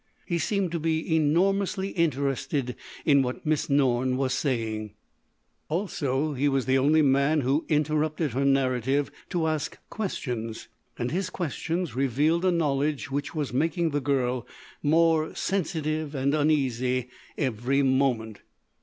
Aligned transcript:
He 0.25 0.39
seemed 0.39 0.71
to 0.71 0.79
be 0.79 1.15
enormously 1.15 1.89
interested 1.89 2.75
in 3.05 3.21
what 3.21 3.45
Miss 3.45 3.69
Norne 3.69 4.17
was 4.17 4.33
saying. 4.33 4.95
Also 5.69 6.33
he 6.33 6.49
was 6.49 6.65
the 6.65 6.75
only 6.79 7.03
man 7.03 7.41
who 7.41 7.67
interrupted 7.69 8.31
her 8.31 8.43
narrative 8.43 9.11
to 9.29 9.45
ask 9.45 9.77
questions. 9.91 10.67
And 10.97 11.11
his 11.11 11.29
questions 11.29 11.95
revealed 11.95 12.45
a 12.45 12.51
knowledge 12.51 13.11
which 13.11 13.35
was 13.35 13.53
making 13.53 13.91
the 13.91 14.01
girl 14.01 14.47
more 14.81 15.35
sensitive 15.35 16.15
and 16.15 16.33
uneasy 16.33 17.07
every 17.37 17.83
moment. 17.83 18.41